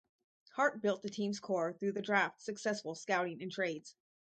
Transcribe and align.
Hart 0.53 0.81
built 0.81 1.03
the 1.03 1.11
team's 1.11 1.39
core 1.39 1.73
through 1.73 1.91
the 1.91 2.01
draft, 2.01 2.41
successful 2.41 2.95
scouting 2.95 3.39
and 3.39 3.51
trades. 3.51 3.93